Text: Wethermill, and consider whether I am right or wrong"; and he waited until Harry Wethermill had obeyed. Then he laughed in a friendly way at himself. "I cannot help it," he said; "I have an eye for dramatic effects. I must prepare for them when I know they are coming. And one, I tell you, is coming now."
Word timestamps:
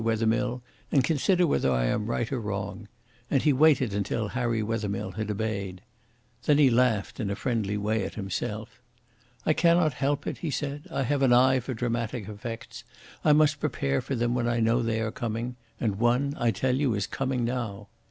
Wethermill, 0.03 0.63
and 0.91 1.03
consider 1.03 1.45
whether 1.45 1.69
I 1.71 1.83
am 1.85 2.07
right 2.07 2.31
or 2.31 2.39
wrong"; 2.41 2.87
and 3.29 3.43
he 3.43 3.53
waited 3.53 3.93
until 3.93 4.29
Harry 4.29 4.63
Wethermill 4.63 5.11
had 5.11 5.29
obeyed. 5.29 5.83
Then 6.45 6.57
he 6.57 6.71
laughed 6.71 7.19
in 7.19 7.29
a 7.29 7.35
friendly 7.35 7.77
way 7.77 8.03
at 8.03 8.15
himself. 8.15 8.81
"I 9.45 9.53
cannot 9.53 9.93
help 9.93 10.25
it," 10.25 10.39
he 10.39 10.49
said; 10.49 10.87
"I 10.89 11.03
have 11.03 11.21
an 11.21 11.33
eye 11.33 11.59
for 11.59 11.75
dramatic 11.75 12.27
effects. 12.27 12.83
I 13.23 13.33
must 13.33 13.59
prepare 13.59 14.01
for 14.01 14.15
them 14.15 14.33
when 14.33 14.47
I 14.47 14.59
know 14.59 14.81
they 14.81 15.01
are 15.01 15.11
coming. 15.11 15.55
And 15.79 15.97
one, 15.99 16.33
I 16.39 16.49
tell 16.49 16.75
you, 16.77 16.95
is 16.95 17.05
coming 17.05 17.45
now." 17.45 17.87